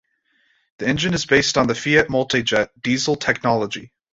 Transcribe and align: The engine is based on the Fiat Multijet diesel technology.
The 0.79 0.87
engine 0.87 1.13
is 1.13 1.27
based 1.27 1.59
on 1.59 1.67
the 1.67 1.75
Fiat 1.75 2.07
Multijet 2.07 2.69
diesel 2.81 3.15
technology. 3.15 3.93